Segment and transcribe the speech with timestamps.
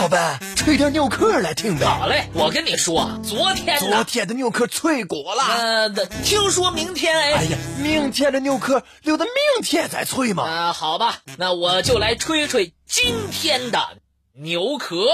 [0.00, 1.84] 老板，吹点牛壳来听呗。
[1.84, 5.42] 好嘞，我跟你说，昨天昨天的牛壳脆骨了。
[5.44, 5.90] 呃，
[6.24, 7.32] 听说明天哎。
[7.34, 10.44] 哎呀，明天的牛壳留到明天再吹嘛。
[10.44, 13.78] 啊，好吧，那我就来吹吹今天的
[14.32, 15.04] 牛壳。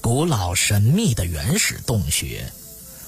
[0.00, 2.44] 古老神秘的原始洞穴，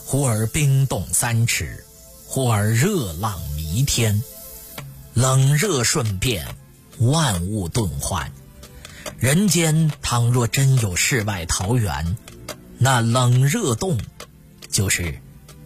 [0.06, 1.84] 忽而冰冻三尺，
[2.32, 4.22] 忽而热浪弥天，
[5.14, 6.46] 冷热瞬变，
[6.98, 8.30] 万物顿换。
[9.18, 12.16] 人间倘若真有世外桃源，
[12.78, 13.98] 那冷热洞
[14.68, 15.20] 就是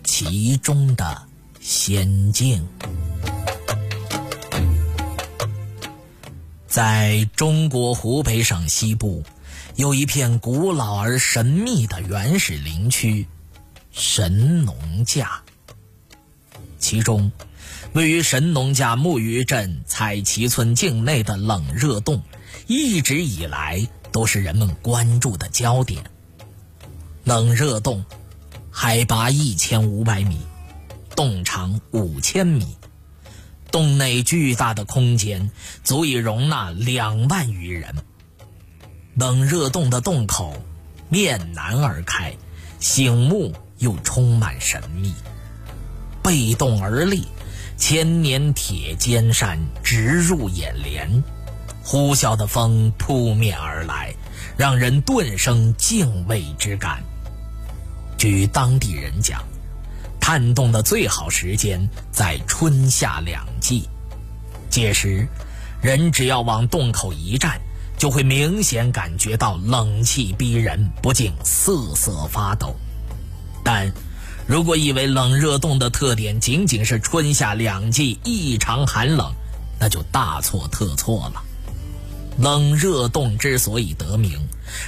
[0.04, 1.24] 其中的
[1.60, 2.66] 仙境。
[6.66, 9.22] 在中国湖北省西部，
[9.76, 13.28] 有一片古老而神秘的原始林区——
[13.92, 15.42] 神农架。
[16.84, 17.32] 其中，
[17.94, 22.22] 位于神农架木鱼镇彩旗村境内的冷热洞。
[22.66, 26.04] 一直以来都是人们关注的焦点。
[27.24, 28.04] 冷热洞，
[28.70, 30.38] 海拔一千五百米，
[31.16, 32.76] 洞长五千米，
[33.72, 35.50] 洞内巨大的空间
[35.82, 37.94] 足以容纳两万余人。
[39.14, 40.54] 冷热洞的洞口
[41.08, 42.34] 面南而开，
[42.78, 45.14] 醒目又充满神秘。
[46.24, 47.28] 背动而立，
[47.76, 51.22] 千年铁尖山直入眼帘。
[51.82, 54.14] 呼啸的风扑面而来，
[54.56, 57.04] 让人顿生敬畏之感。
[58.16, 59.44] 据当地人讲，
[60.18, 63.86] 探洞的最好时间在春夏两季，
[64.70, 65.28] 届时
[65.82, 67.60] 人只要往洞口一站，
[67.98, 72.74] 就会明显感觉到冷气逼人，不禁瑟瑟发抖。
[73.62, 73.92] 但
[74.46, 79.32] 如果以为冷热洞的特点仅仅是春夏两季异常寒冷，
[79.80, 81.42] 那就大错特错了。
[82.36, 84.38] 冷热洞之所以得名，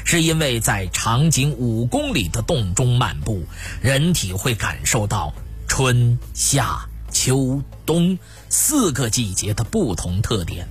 [0.05, 3.45] 是因为在长仅五公里的洞中漫步，
[3.81, 5.33] 人体会感受到
[5.67, 8.19] 春夏秋冬
[8.51, 10.69] 四个季节的不同特点。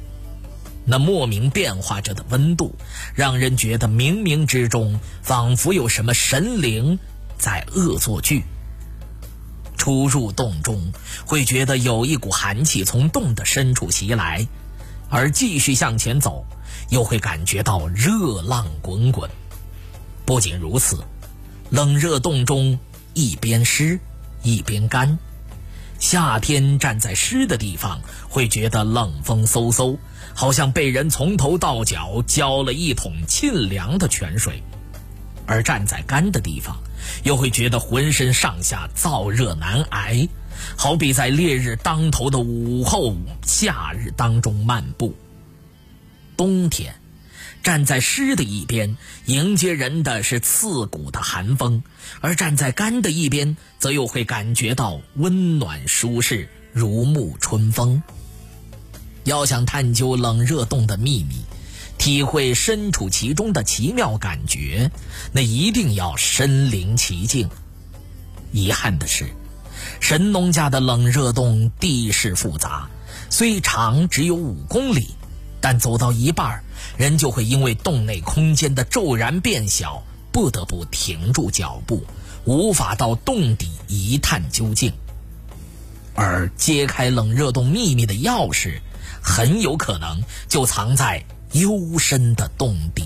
[0.86, 2.76] 那莫名变化着的温度，
[3.16, 7.00] 让人觉得冥冥之中仿佛有什么神灵
[7.40, 8.44] 在恶作剧。
[9.76, 10.92] 初入洞中，
[11.26, 14.48] 会觉得有一股寒气从洞的深处袭来，
[15.10, 16.46] 而继续向前走。
[16.90, 19.28] 又会感觉到热浪滚滚。
[20.24, 21.04] 不仅如此，
[21.72, 22.78] 冷热洞中
[23.16, 24.00] 一边湿
[24.44, 25.18] 一边干。
[26.00, 29.98] 夏天站在湿的地方，会觉得冷风嗖嗖，
[30.36, 34.62] 好像被人从头到脚浇了一桶沁凉的泉水；
[35.46, 36.78] 而站在干的地方，
[37.24, 40.28] 又会觉得浑身上下燥热难挨，
[40.78, 45.16] 好比在烈日当头的午后夏日当中漫步。
[46.38, 46.96] 冬天，
[47.64, 51.82] 站在湿的一边，迎接人的是刺骨的寒风；
[52.22, 58.04] 而站在干的一边，则又会感觉到温暖舒适，如沐春风。
[59.24, 61.44] 要想探究冷热洞的秘密，
[62.06, 64.92] 体会身处其中的奇妙感觉，
[65.32, 67.50] 那一定要身临其境。
[68.52, 69.26] 遗憾的是，
[70.00, 72.88] 神农架的冷热洞地势复杂，
[73.32, 75.16] 虽长只有五公里。
[75.60, 76.64] 但走到一半，
[76.96, 82.04] 人就会因为洞内空间的骤然变小，不得不停住脚步，
[82.44, 84.94] 无法到洞底一探究竟。
[86.14, 88.80] 而揭开冷热洞秘密的钥匙，
[89.24, 93.04] 很有可能就藏在幽深的洞底。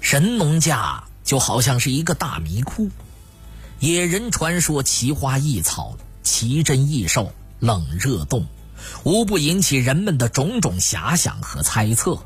[0.00, 2.90] 神农架就好像是一个大迷窟，
[3.80, 8.46] 野人传说奇花异草、奇珍异兽，冷热洞。
[9.04, 12.18] 无不引起人们的种种遐想和猜测，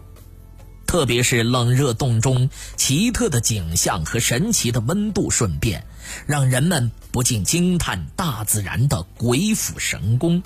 [0.86, 5.84] 特别是冷热洞中奇特的景象和神奇的温度瞬变，
[6.26, 10.42] 让人们不禁惊叹大自然的鬼斧神工。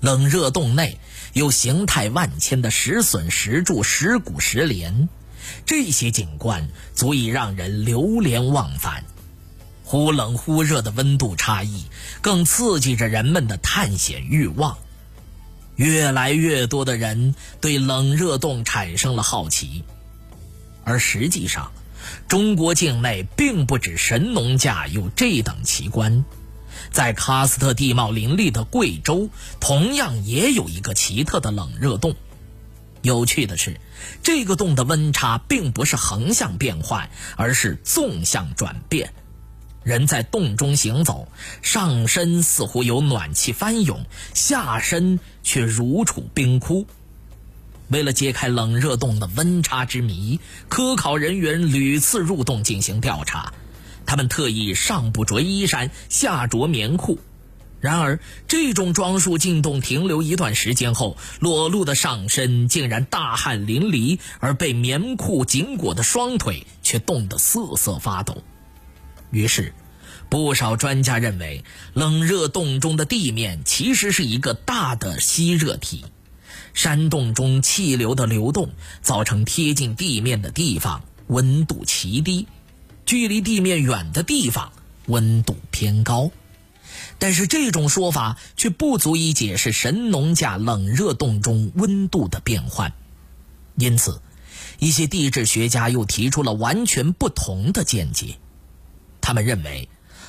[0.00, 0.98] 冷热洞内
[1.32, 5.08] 有形态万千的石笋、石柱、石鼓、石莲，
[5.66, 9.04] 这些景观足以让人流连忘返。
[9.84, 11.84] 忽冷忽热的温度差异，
[12.22, 14.78] 更刺激着人们的探险欲望。
[15.76, 19.82] 越来越多的人对冷热洞产生了好奇，
[20.84, 21.72] 而实际上，
[22.28, 26.24] 中国境内并不止神农架有这等奇观，
[26.90, 29.28] 在喀斯特地貌林立的贵州，
[29.60, 32.14] 同样也有一个奇特的冷热洞。
[33.02, 33.80] 有趣的是，
[34.22, 39.12] 这个洞的温差并不是横向变换，而是纵向转变。
[39.82, 41.26] 人在洞中行走，
[41.62, 44.04] 上身似乎有暖气翻涌，
[44.34, 46.86] 下身却如处冰窟。
[47.88, 50.38] 为了揭开冷热洞的温差之谜，
[50.68, 53.54] 科考人员屡次入洞进行调查。
[54.10, 57.20] 他们特意上不着衣衫，下着棉裤。
[57.78, 58.18] 然而，
[58.48, 68.42] 这种装束进洞停留一段时间后，裸露的上身竟然大汗淋漓，而被棉裤紧裹的双腿却冻得瑟瑟发抖。
[69.30, 69.72] 于是，
[70.28, 71.62] 不少专家认为，
[71.94, 76.04] 冷热洞中的地面其实是一个大的吸热体。
[76.74, 78.70] 山洞中气流的流动，
[79.02, 82.48] 造成贴近地面的地方温度奇低，
[83.10, 84.70] 距离地面远的地方
[85.06, 86.30] 温度偏高。
[87.18, 92.92] 但是这种说法却不足以解释神农架冷热洞中温度的变换。
[93.74, 94.22] 因此，
[94.78, 98.36] 一些地质学家又提出了完全不同的见解。
[99.20, 99.88] 他们认为。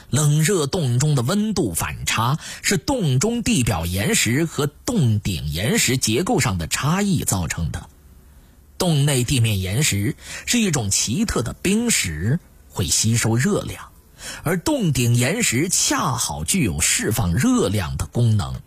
[0.09, 7.87] 冷热洞中的温度反差是洞中地表岩石和洞顶岩石结构上的差异造成的。
[8.77, 13.91] 洞内地面岩石是一种奇特的冰石，会吸收热量，
[14.43, 18.61] 而洞顶岩石恰好具有释放热量的功能。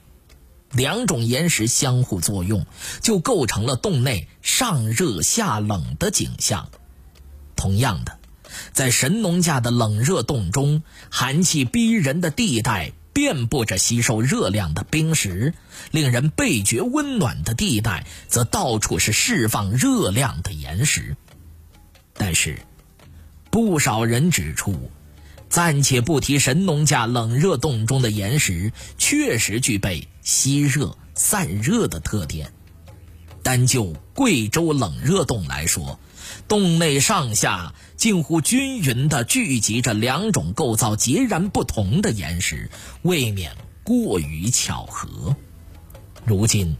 [0.70, 2.66] 两种岩石相互作用，
[3.00, 6.68] 就构成了洞内上热下冷的景象。
[7.56, 8.18] 同样的。
[8.72, 15.52] 在神农架的冷热洞中，寒气逼人的地带遍布着吸收热量的冰石；
[15.90, 21.16] 令人倍觉温暖的地带，则到处是释放热量的岩石。
[22.12, 22.60] 但是，
[23.54, 24.90] 不少人指出，
[25.48, 32.52] 暂且不提神农架冷热洞中的岩石确实具备吸热散热的特点，
[33.44, 36.00] 单就贵州冷热洞来说，
[36.48, 37.72] 洞内上下。
[37.96, 42.68] 近乎均匀地聚集着两种构造截然不同的岩石，
[43.02, 43.52] 未免
[43.84, 45.36] 过于巧合。
[46.24, 46.76] 如今，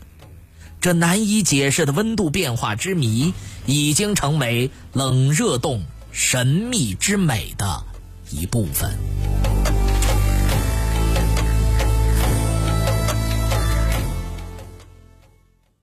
[0.81, 3.33] 这难以解释的温度变化之谜，
[3.65, 5.85] 已经成为冷热洞
[6.17, 7.67] 神秘之美的
[8.31, 9.44] 一部分。